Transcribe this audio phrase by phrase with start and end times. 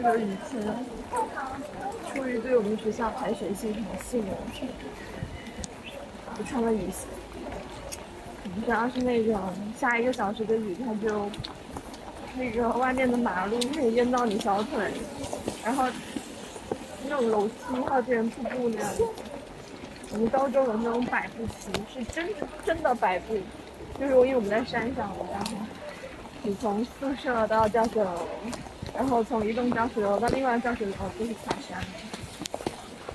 [0.00, 0.62] 这个雨天，
[2.14, 4.32] 出于对我们学校排水系统的信任，
[6.38, 7.08] 我穿了雨鞋。
[8.64, 9.40] 主要是那种
[9.76, 11.28] 下一个小时的雨，它就
[12.36, 14.92] 那个外面的马路可以淹到你小腿，
[15.64, 15.88] 然后
[17.08, 17.54] 那种楼梯
[17.88, 18.88] 它变成瀑布那样。
[20.12, 22.28] 我们高中有那种百步梯，是真
[22.64, 23.36] 真的百步，
[23.98, 25.56] 就是因为我们在山上，然后
[26.44, 28.28] 你从宿舍到教学楼，
[28.98, 31.80] 然后从一栋教学楼到另外教学楼就是爬山，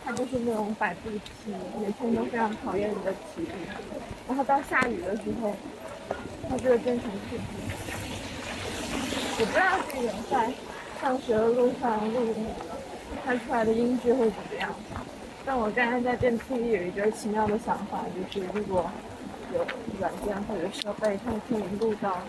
[0.06, 3.50] 它就是那种百步梯，每天都非常考验你的体力。
[4.26, 5.54] 然后到下雨的时候，
[6.50, 7.44] 它就会变成瀑布。
[9.36, 10.54] 我不知道这个在
[11.02, 12.34] 上学的路上录
[13.26, 14.74] 拍出来的音质会怎么样。
[15.46, 18.90] 但我刚才在电梯里有一个奇妙的想法，就是如果
[19.54, 19.68] 有
[20.00, 22.20] 软件或者设备，它可以录到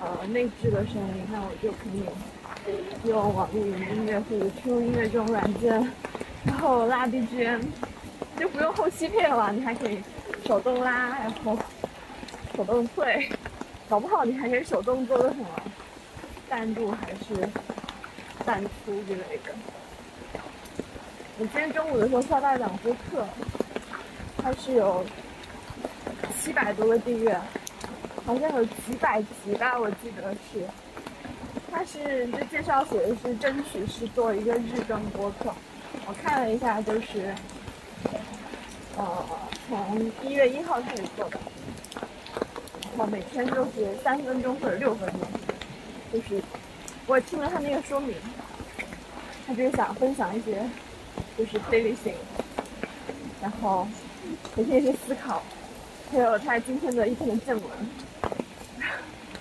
[0.00, 2.04] 呃内置的声音，那我就可以
[3.04, 5.92] 用网易云音乐或者 QQ 音乐这种软件，
[6.44, 7.60] 然后拉 BGM，
[8.38, 9.98] 就不用后期配了，你还可以
[10.46, 11.58] 手动拉，然后
[12.56, 13.28] 手动退，
[13.88, 15.46] 搞不好你还可以手动做个什么
[16.48, 17.48] 淡度还是
[18.44, 19.52] 淡出之类的。
[21.38, 23.26] 我今天中午的时候刷到一档播客，
[24.38, 25.04] 它是有
[26.40, 27.38] 七百多个订阅，
[28.24, 30.64] 好像有几百集吧，我记得是。
[31.74, 35.52] 他是这介绍写的是争取是做一个日更播客，
[36.06, 37.34] 我看了一下，就是
[38.96, 39.26] 呃
[39.68, 41.40] 从一月一号开始做的，
[42.96, 45.20] 然后每天就是三分钟或者六分钟，
[46.12, 46.40] 就是
[47.08, 48.14] 我听了他那个说明，
[49.44, 50.64] 他就是想分享一些。
[51.36, 52.14] 就是推理性，
[53.42, 53.86] 然后
[54.54, 55.42] 每天一些思考，
[56.12, 57.64] 还有他今天的一篇的见闻，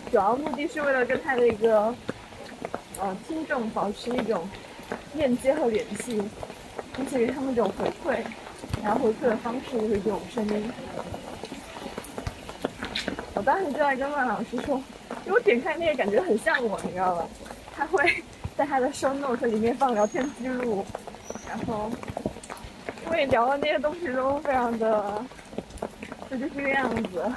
[0.09, 1.93] 主要目的是为了跟他的一个
[3.03, 4.47] 呃听众保持一种
[5.13, 6.23] 链接和联系，
[6.95, 8.23] 并且给他们一种回馈，
[8.81, 10.71] 然后回馈的方式就是这种声音。
[13.33, 14.81] 我当时就在跟万老师说，
[15.25, 17.27] 因为我点开那个感觉很像我，你知道吧？
[17.75, 18.09] 他会
[18.55, 20.85] 在他的 show note 里面放聊天记录。
[21.49, 21.91] 然后，
[23.05, 25.25] 因为聊的那些东西都非常的，
[26.29, 27.29] 这就是这个样子。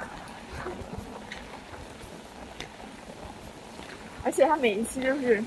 [4.23, 5.41] 而且他每一期就是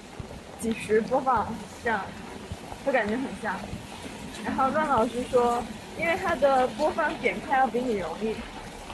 [0.60, 1.46] 几十播放，
[1.82, 2.00] 这样，
[2.84, 3.54] 就感觉很像。
[4.44, 5.62] 然后段老师说，
[5.98, 8.34] 因为他的播放点开要比你容易，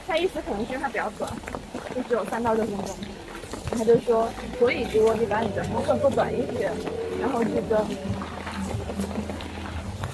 [0.07, 1.31] 他意思可能是因为他比较短，
[1.95, 2.95] 就只有三到六分钟。
[3.77, 6.71] 他就说，所以如果你把你的播放做短一些，
[7.19, 7.85] 然后这个。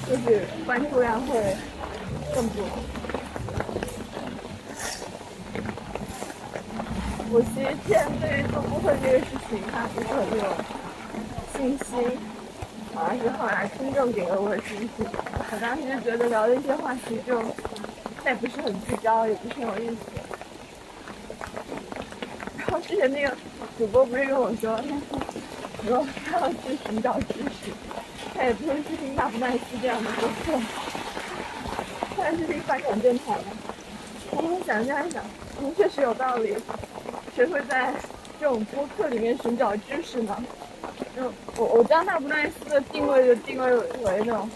[0.06, 1.56] 就是关注量会
[2.36, 2.66] 更多。
[7.32, 10.44] 我其实现在对于做播客这个事情，它不是很有
[11.64, 12.18] 信心，
[12.94, 14.90] 反而是后来听众给了我信息。
[15.00, 17.42] 我当时就觉得聊的一些话题就，
[18.22, 19.96] 再不是很聚焦，也不是很有意思。
[22.58, 23.34] 然后之前那个
[23.78, 27.72] 主播不是跟我说，他说他要去寻找知识。
[28.36, 30.60] 他也不会去听大不奈斯这样的播客，
[32.18, 33.44] 他是听翻转电台的。
[34.32, 35.24] 我们想象一想，
[35.78, 36.58] 确实有道理。
[37.34, 37.94] 谁会在
[38.38, 40.36] 这种播客里面寻找知识呢？
[41.16, 44.50] 就我我将那不奈斯的定位就定位为那种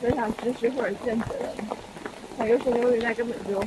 [0.00, 1.54] 分享知识或者见解的，
[2.36, 3.60] 那有时候因为那根本就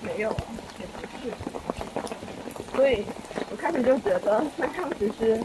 [0.00, 0.30] 没有，
[0.78, 1.32] 也不是。
[2.76, 3.04] 所以
[3.50, 5.42] 我开始就觉得他刚只是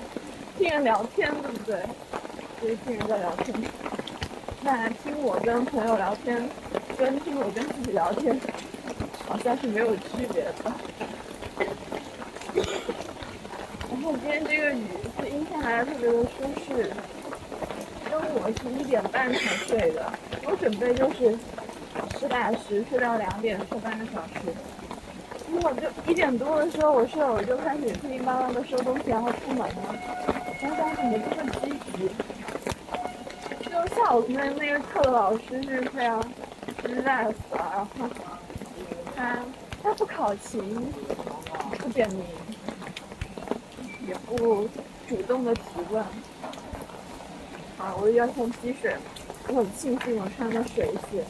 [0.57, 1.81] 听人聊天，对不对？
[2.61, 3.55] 就是听人在聊天，
[4.61, 6.47] 那听我跟朋友聊天，
[6.97, 8.39] 跟听我跟自己聊天，
[9.27, 10.53] 好像是没有区别的。
[14.03, 14.83] 然后今天这个雨
[15.17, 16.29] 是阴下来特别的舒
[16.67, 16.91] 适。
[18.11, 20.11] 因为我是一点半才睡的，
[20.45, 21.31] 我准备就是
[22.19, 24.53] 实打实睡到两点，睡半个小时。
[25.47, 29.95] 结果就一点多的时候，我舍友就开始乒乒乓乓的收东西，然后出门了。
[30.61, 32.09] 我想怎么这么积极？
[33.69, 36.21] 就下午那那个课的老师是非常
[36.83, 37.87] relax 然后
[39.15, 39.39] 他
[39.81, 40.61] 他不考勤，
[41.79, 42.25] 不点名，
[44.07, 44.69] 也不
[45.07, 46.03] 主动的提问。
[47.77, 48.95] 啊，我要先积水，
[49.47, 51.23] 我很庆幸我穿的水鞋。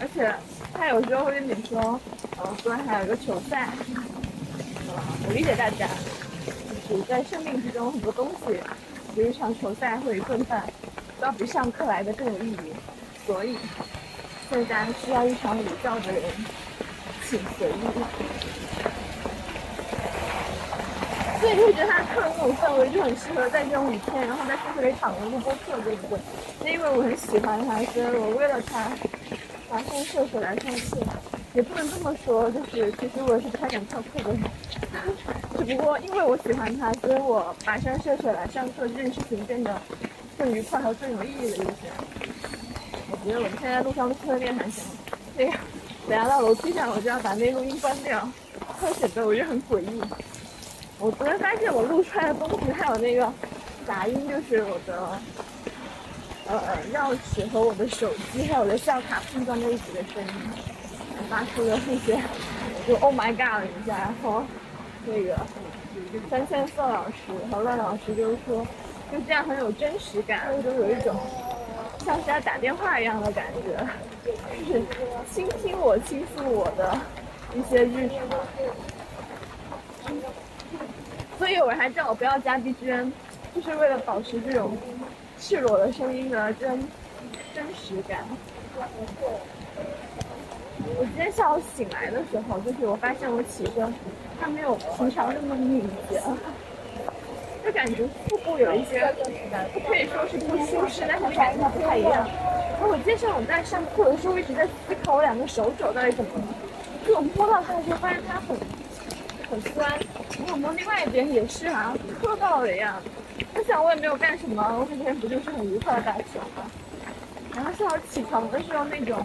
[0.00, 0.34] 而且
[0.72, 2.00] 他有时候会跟你说，
[2.38, 3.70] 呃，昨天还有一个球赛，
[5.26, 5.88] 我理解大家，
[6.88, 8.58] 就是在生命之中很多东西，
[9.14, 10.64] 比如一场球赛或者一顿饭。
[11.20, 12.72] 都要比上课来的更有意义，
[13.24, 13.56] 所以
[14.50, 16.24] 现在需要一场午觉的人，
[17.24, 17.72] 请随意。
[21.44, 26.18] 所以就会觉得他课的那种氛围就很适合在这种雨天，然后在宿舍里躺着录播课，对不对？
[26.64, 28.90] 那因为我很喜欢他，所以我为了他
[29.70, 30.96] 跋山涉水来上课，
[31.52, 34.42] 也不能这么说，就是其实我是不太敢翘课的人，
[35.66, 39.78] 只不过因为我喜欢他，所以我跋山涉水来上课这件事情变得
[40.38, 41.92] 更愉快和更有意义了一些。
[43.10, 44.82] 我觉得我们现在路上的侧面还行，
[45.36, 45.52] 那个
[46.08, 48.26] 等下到楼梯上我就要把那录音关掉，
[48.80, 50.00] 会显得我就很诡异。
[51.00, 53.30] 我昨天发现我录出来的东西还有那个
[53.86, 55.18] 杂音，就是我的
[56.46, 60.32] 呃钥匙和我的手机还有我的校卡碰撞在一起的声音，
[61.28, 62.18] 发出了那些
[62.86, 64.44] 就 Oh my God 一下，然后
[65.04, 65.36] 那个
[66.30, 67.14] 三千色老师
[67.50, 68.66] 和乱老师就是说，
[69.12, 71.14] 就这样很有真实感，就有一种
[72.04, 73.86] 像是在打电话一样的感觉，
[74.24, 74.82] 就是
[75.34, 76.96] 倾听我倾诉我的
[77.54, 78.18] 一些日常。
[81.38, 83.10] 所以有人还叫我不要加 BGM，
[83.54, 84.76] 就是为了保持这种
[85.38, 86.88] 赤裸的声音的真
[87.54, 88.20] 真实感。
[90.96, 93.92] 我今天下午醒来的时候，就是我发现我起身，
[94.40, 96.22] 它没有平常那么敏捷，
[97.64, 99.12] 就感觉腹部有一些，
[99.72, 102.28] 不可以说是不舒适，但是感觉不太一样。
[102.72, 106.44] 然后我今天上午在上课的时候，一直在思考我两个手肘到底怎么了，
[107.06, 108.56] 就我摸到它的时候，发现它很。
[109.50, 109.90] 很酸，
[110.38, 113.00] 然后摸另外一边也是好像磕到了呀。
[113.54, 116.70] 我想我也没有干什么，我今天不就是很愉快的打球吗？
[117.54, 119.24] 然后下午起床的时候那种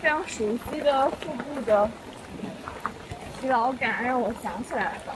[0.00, 1.90] 非常熟悉的腹部的
[3.40, 5.14] 疲劳感，让我想起来了。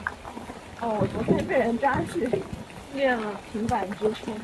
[0.81, 2.29] 哦，我昨天被人抓去
[2.93, 4.35] 练了平板支撑。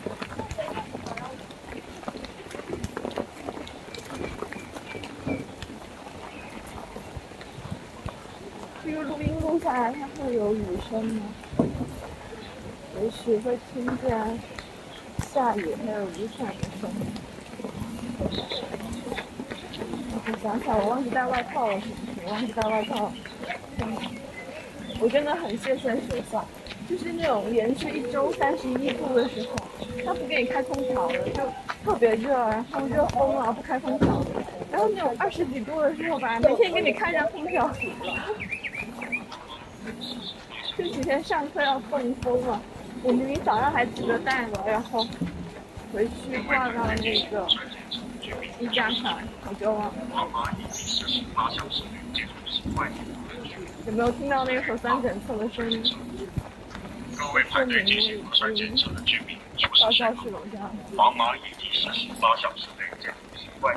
[8.84, 11.22] 这个录音录下来，下来它会有雨声吗？
[13.02, 14.40] 也许会听见
[15.32, 16.96] 下雨还有雨伞的声音。
[20.26, 22.26] 我想想，我忘记带外套了，是不是？
[22.26, 23.14] 我忘记带外套了。
[25.00, 26.44] 我真的很谢谢学校，
[26.90, 29.56] 就是那种连续一周三十一度的时候，
[30.06, 31.44] 他不给你开空调的，就
[31.84, 34.24] 特别热，然后热疯了，不开空调。
[34.72, 37.70] 然后那种二十几度的时候吧，每天给你开上空调。
[40.78, 42.62] 这几天上课要冻疯了，
[43.04, 45.06] 我明明早上还记得带了，然后
[45.94, 47.04] 回去挂到那个
[48.60, 49.94] 衣架上，我就忘了。
[53.86, 55.84] 有没有听到那个核酸检测的声音？
[55.84, 57.74] 证明
[58.42, 60.72] 我已经到教室楼下。
[60.98, 63.76] 皇马已经实行八小时内检测新冠。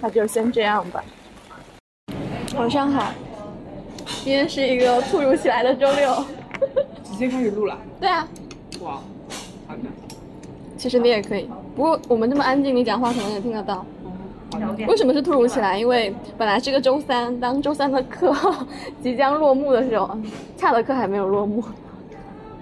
[0.00, 1.04] 那就先这样吧。
[2.56, 3.12] 晚上好，
[4.24, 6.24] 今天是一个突如其来的周六。
[7.04, 7.78] 直接开始录了？
[8.00, 8.26] 对啊。
[8.82, 9.00] 哇，
[9.68, 9.82] 好的。
[10.76, 13.84] 其实你也可以，不过我们这么安静，你讲话可能也听得到。
[14.88, 15.78] 为什么是突如其来？
[15.78, 18.34] 因为本来是个周三，当周三的课
[19.02, 20.10] 即将落幕的时候，
[20.56, 21.62] 恰的课还没有落幕。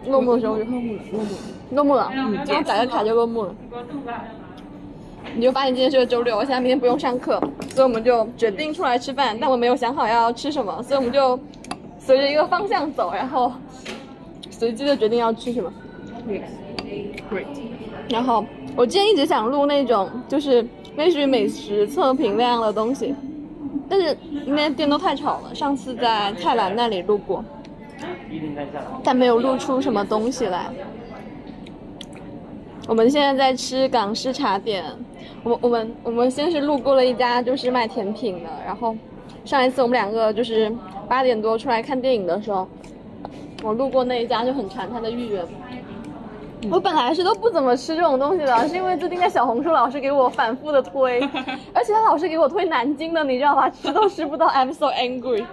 [0.06, 1.38] 落幕的时候就落幕了，落幕了。
[1.70, 3.54] 落幕了，嗯，然后打个卡就落幕了。
[5.34, 7.40] 你就发现今天是个周六，我现在明天不用上课，
[7.74, 11.38] 所以我们就决定出来吃饭，但我没有想好要吃什么，所以我们就
[11.98, 13.52] 随着一个方向走，然后
[14.50, 15.72] 随机的决定要吃什么。
[17.30, 17.44] Great。
[18.08, 23.14] 然后我今天一直想录那种就是类似于美食测评那样的东西，
[23.88, 25.54] 但是那些店都太吵了。
[25.54, 27.44] 上次在泰兰那里录过，
[29.04, 30.66] 但没有录出什么东西来。
[32.88, 34.82] 我们现在在吃港式茶点。
[35.44, 38.96] 我我们我们先是路过了一家就是卖甜品的，然后
[39.44, 40.72] 上一次我们两个就是
[41.06, 42.66] 八点多出来看电影的时候，
[43.62, 45.44] 我路过那一家就很馋它的芋圆。
[46.70, 51.20] 我本来是都不怎么吃这种东西的，是因为最近在小红书老是给我反复的推，
[51.74, 53.68] 而且他老是给我推南京的，你知道吧？
[53.68, 55.44] 吃都吃不到，I'm so angry。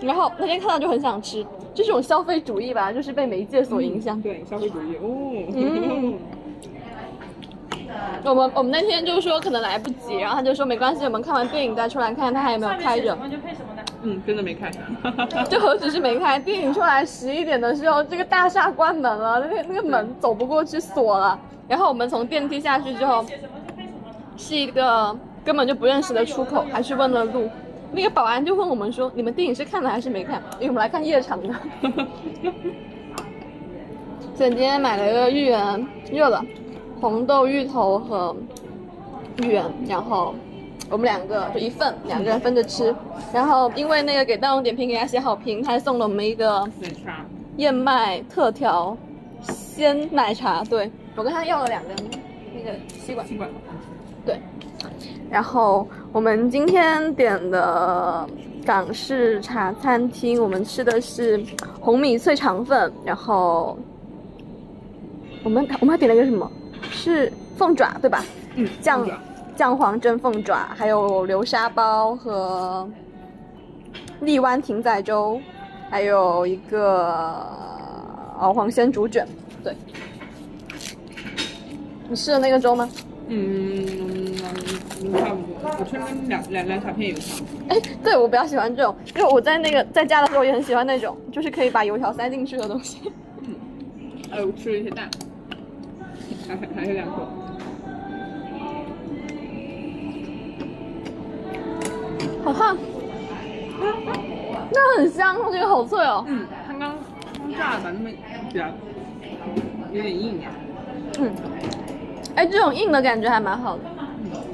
[0.00, 4.20] 然后那天看到就很想吃，这种消费主义吧，就是被媒介所影响。
[4.20, 5.44] 对，消费主义哦。
[5.54, 6.14] 嗯。
[8.24, 13.16] 我们我们那天就说可能来不及，然后他就说没关系，我们看完电影再出来看看，他还有没有开着？
[14.02, 14.70] 嗯，真的没开。
[15.48, 21.38] 就何止是没开，电影出来十一点的时候，这个大厦关门了，那个那个门走不过去，锁了。
[21.68, 23.24] 然后我们从电梯下去之后，
[24.36, 27.48] 是一个根本就不认识的出口，还去问了路。
[27.92, 31.54] 那个保安就问我们说：“你们电影是看了还是没看？”因为我们来看夜场的。
[34.34, 36.44] 所以今天买了一个芋圆，热了。
[37.04, 38.34] 红豆芋头和
[39.42, 40.34] 芋圆，然后
[40.88, 42.96] 我们两个就一份，两个人分着吃。
[43.30, 47.22] 然后因为那个给大众点评给他写好评，他还送了我们一个奶茶，
[47.58, 48.96] 燕麦特调
[49.42, 50.64] 鲜奶茶。
[50.64, 51.94] 对我跟他要了两根
[52.54, 53.26] 那个吸管。
[53.26, 53.50] 吸管。
[54.24, 54.40] 对，
[55.30, 58.26] 然后我们今天点的
[58.64, 61.44] 港式茶餐厅，我们吃的是
[61.82, 63.76] 红米脆肠粉，然后
[65.42, 66.50] 我们我们还点了一个什么？
[66.90, 68.24] 是凤爪对吧？
[68.56, 69.08] 嗯，酱
[69.56, 72.88] 酱黄蒸凤爪，还有流沙包和
[74.20, 75.40] 荔湾艇仔粥，
[75.90, 77.46] 还有一个
[78.38, 79.26] 熬黄鲜竹卷。
[79.62, 79.74] 对，
[82.08, 82.88] 你吃了那个粥吗？
[83.28, 84.50] 嗯，差
[85.34, 85.70] 不多。
[85.78, 87.44] 我吃了两两两小片油条。
[87.68, 93.00] 哎，对我比较喜欢这种，因为我在那个在家的时候也很喜欢那种，就是可以把油条塞进去的东西。
[93.40, 93.54] 嗯
[94.30, 95.08] 还有吃了一些蛋，
[96.46, 97.26] 还还还有两口。
[102.44, 102.76] 好烫，
[104.70, 106.24] 那很香，我觉得好脆哦。
[106.28, 106.96] 嗯，它刚刚
[107.58, 108.10] 炸的吧，那么
[108.50, 108.66] 比较
[109.92, 110.40] 有点硬。
[111.20, 111.32] 嗯，
[112.36, 113.82] 哎，这种硬的感觉还蛮好的。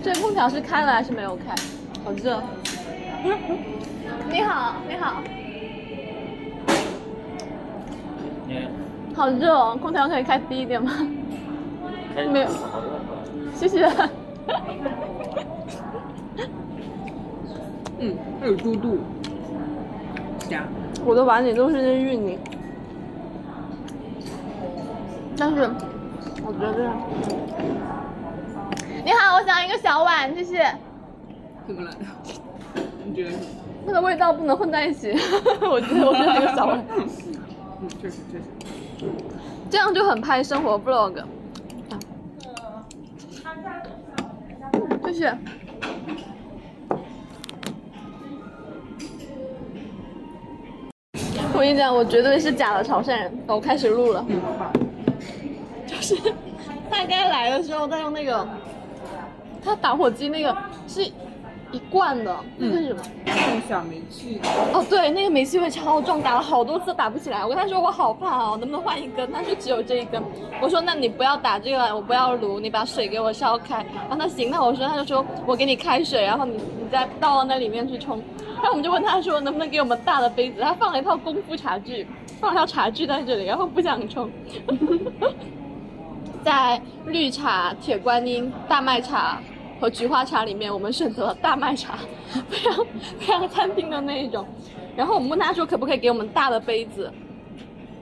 [0.03, 1.55] 这空调是开了还是没有开？
[2.05, 2.41] 好热。
[4.31, 5.23] 你好，你好，
[8.47, 8.69] 你
[9.15, 10.93] 好热哦，空调可以开低一点吗？
[12.27, 12.49] 开没有
[13.57, 13.87] 谢谢。
[17.99, 18.99] 嗯，还有猪肚
[20.49, 20.65] 虾。
[21.05, 22.39] 我的碗里都是芋泥，
[25.37, 25.69] 但是
[26.45, 26.91] 我觉得，
[29.05, 30.75] 你好，我想要一个小碗，谢谢。
[31.67, 31.91] 怎么了？
[33.05, 33.33] 你觉得？
[33.87, 35.13] 那个味道不能混在一起，
[35.63, 37.09] 我觉得我觉得一个小碗，嗯，
[38.01, 38.45] 确实确实。
[39.71, 41.21] 这样就很拍生活 vlog。
[41.21, 41.25] 啊
[45.13, 45.37] 谢谢。
[51.53, 53.27] 我跟你讲，我绝对是假的潮汕人。
[53.49, 54.25] 哦我开始录了。
[55.87, 56.17] 就是
[56.89, 58.49] 他该来的时候，他用那个，
[59.65, 61.11] 他打火机那个是
[61.73, 63.03] 一罐的，那个是什么？
[63.25, 64.41] 共享煤气。
[64.73, 67.45] 哦，对，那个煤气味超重，打了好多次打不起来。
[67.45, 69.31] 我跟他说我好怕哦，能不能换一根？
[69.33, 70.23] 他说只有这一根。
[70.61, 73.85] 我说那你不要打这个，我不要炉，你把水给我烧开。
[74.09, 78.23] 然后他行，那我说他就说我给你开水，然后你你再倒到那里面去冲。
[78.57, 80.61] 然后我们就问他说能不能给我们大的杯子？
[80.61, 82.07] 他放了一套功夫茶具，
[82.41, 84.31] 放了套茶具在这里，然后不想冲。
[86.43, 89.39] 在绿茶、铁观音、大麦茶
[89.81, 91.99] 和菊花茶里面，我们选择了大麦茶，
[92.49, 92.87] 非常
[93.19, 94.47] 非常餐厅的那一种。
[94.95, 97.11] 然后我们问他说可不可以给我们大的杯子，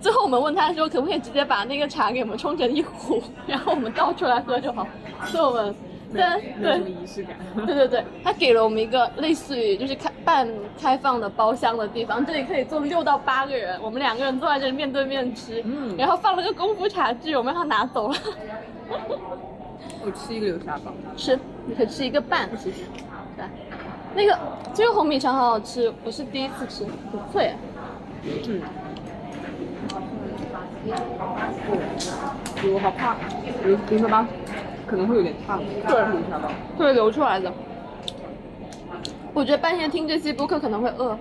[0.00, 4.86] 最后我们问他说可不可以直接把那个茶给我们冲成一壶，然后我们倒出来喝就好。
[5.26, 5.74] 所以我们
[6.12, 7.36] 对对仪式感。
[7.66, 10.48] 对对对，他给了我们一个类似于就是开半
[10.80, 18.16] 开放的包厢的地方，这里可以坐六到八个人，我们两个人坐在这里面对面吃，嗯然后放了个功夫茶具，我们让他拿走了。
[20.04, 20.92] 我吃一个流沙包。
[21.16, 22.76] 吃，你可以吃一个半，其实，
[23.36, 23.44] 对，
[24.14, 24.38] 那个
[24.72, 27.54] 这个红米肠好好吃，我是第一次吃，很脆，
[28.24, 28.62] 嗯。
[32.64, 33.16] 我好怕
[33.64, 34.24] 流流沙包，
[34.86, 35.58] 可能会有点烫。
[35.58, 36.48] 对流沙包。
[36.78, 37.52] 会流出来的。
[39.34, 41.18] 我觉得半夜听这期播客可能会饿。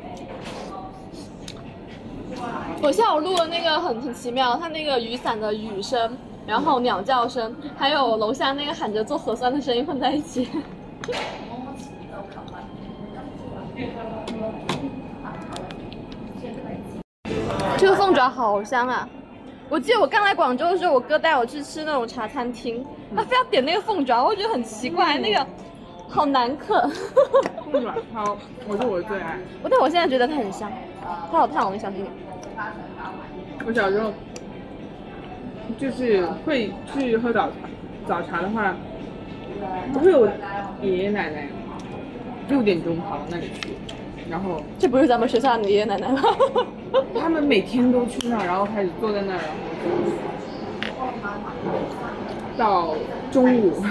[2.82, 10.48] 我下午录了那个很很奇妙，它那个雨伞的雨声，然后鸟叫声，还有楼下那个喊着做核酸的声音混在一起。
[17.78, 19.08] 这个凤爪好香啊！
[19.70, 22.84] 我记得我刚来广州的时候，我哥带我去吃那种茶餐厅，
[23.16, 25.46] 他非要点那个凤爪，我觉得很奇怪，那个
[26.08, 26.90] 好难啃。
[27.72, 28.38] 凤爪超，
[28.68, 29.38] 我是我的最爱。
[29.62, 30.72] 我但我现在觉得它很香，
[31.30, 32.12] 它好烫，你小心点。
[33.66, 34.12] 我小时候
[35.78, 37.54] 就是会去喝早茶，
[38.08, 38.76] 早茶的话，
[39.94, 40.28] 不会有
[40.82, 41.48] 爷爷奶奶
[42.50, 43.70] 六点钟跑到那里去，
[44.30, 46.22] 然后这不是咱们学校的爷爷奶奶吗？
[47.20, 49.40] 他们每天都去那儿，然后开始坐在那儿，
[52.58, 52.96] 然后到
[53.32, 53.84] 中午，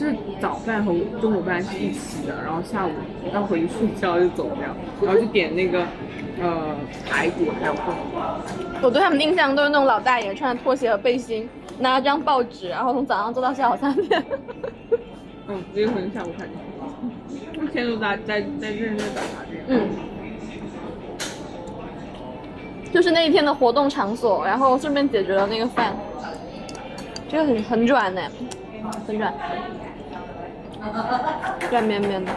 [0.00, 2.90] 就是早饭和中午饭是一起的，然后下午
[3.34, 5.84] 要回去睡觉就走掉，然后就点那个
[6.40, 6.74] 呃
[7.06, 8.40] 排骨还有凤爪。
[8.80, 11.46] 我对他们的印象都是那种老大爷穿着拖鞋和背心，
[11.80, 14.24] 拿了张报纸，然后从早上做到下午三点。
[15.48, 19.20] 嗯，只有可能下午看见，一天都在在在认真打。
[19.66, 19.86] 嗯，
[22.90, 25.94] 就是那一天的活动场所，然后顺便解决了那个饭。
[27.28, 28.22] 这个很很软呢，
[29.06, 29.34] 很软。
[31.70, 32.32] 软绵绵的。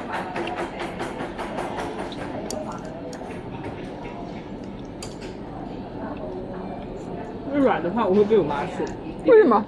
[7.51, 8.85] 那软的话，我会被我妈说，
[9.25, 9.63] 为什么？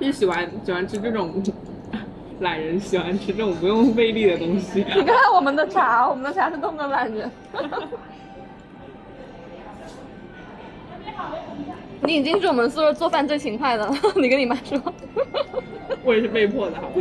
[0.00, 1.42] 就喜欢喜欢吃这种
[2.40, 4.80] 懒人喜欢吃这种不用费力的东西。
[4.80, 7.30] 你看看我们的茶，我们的茶是多么的懒人。
[12.02, 14.80] 你已经是我们宿舍做饭最勤快的了， 你跟你妈说。
[16.04, 16.94] 我也是被迫的，好吧？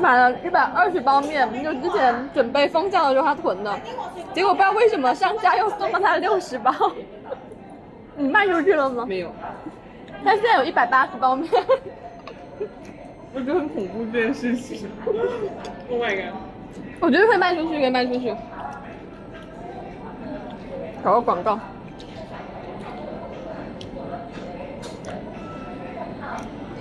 [0.00, 3.78] 买了一百二十包面，就之前准备封校的时候他囤的，
[4.34, 6.72] 结果不知道为什么商家又送了他六十包，
[8.16, 9.04] 你卖出去了吗？
[9.06, 9.30] 没有，
[10.24, 11.50] 他现在有一百八十包面，
[13.34, 14.88] 我觉得很恐怖这件事情。
[15.90, 16.34] Oh my god！
[17.00, 18.34] 我觉得会卖出去，可以卖出去。
[21.04, 21.60] 搞个广告。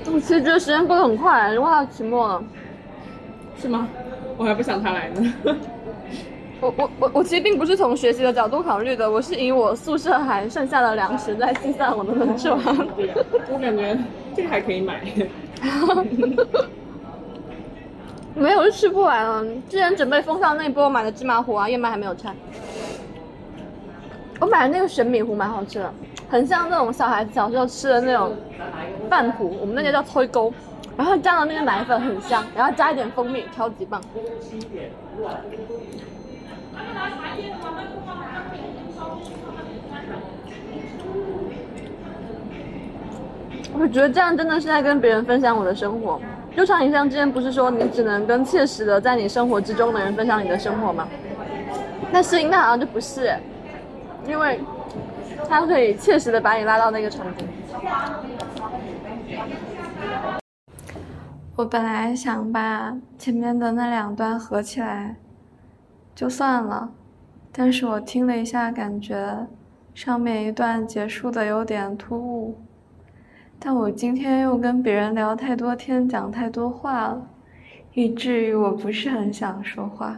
[0.05, 2.43] 我其实觉得时间过得很快，快到期末了。
[3.59, 3.87] 是吗？
[4.37, 5.33] 我还不想他来呢。
[6.61, 12.59] 我我我我其实并不是从学习的角度考虑的，我是以我宿舍还剩下的粮食在计算我能不能吃完。
[13.51, 13.97] 我感觉
[14.35, 15.01] 这个还可以买。
[18.35, 19.45] 没有，是吃不完了。
[19.69, 22.33] 之前准备封校那一波买的芝麻糊啊，燕麦还没有拆。
[24.43, 25.89] 我买的那个玄米糊蛮好吃的，
[26.29, 28.35] 很像那种小孩子小时候吃的那种
[29.09, 30.53] 饭糊，我们那个叫催沟，
[30.97, 34.01] 然后蘸了那个奶粉很香，然后加一点蜂蜜，超级棒。
[43.79, 46.19] 我觉得这样真的是在跟别人分享我的生活。
[46.53, 51.07] 就像你像之前不是说你只能跟切实的在你生活之中的人分享你的生活吗？
[52.11, 53.33] 那是应该好像就不是，
[54.27, 54.59] 因为
[55.47, 57.45] 他可以切实的把你拉到那个程度。
[61.55, 65.15] 我本来想把前面的那两段合起来
[66.15, 66.91] 就算了，
[67.51, 69.47] 但是我听了一下，感觉
[69.93, 72.59] 上面一段结束的有点突兀。
[73.59, 77.27] 但我今天又跟别人聊太多天，讲太多话了，
[77.93, 80.17] 以至于我不是很想说话。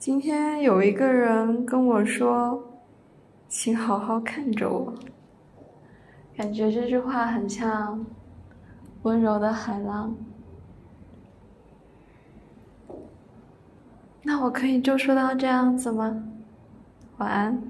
[0.00, 2.58] 今天有一个人跟我说
[3.50, 4.94] ：“请好好看着我。”
[6.34, 8.06] 感觉这句话很像
[9.02, 10.16] 温柔的海浪。
[14.22, 16.24] 那我可以就说到这样子吗？
[17.18, 17.69] 晚安。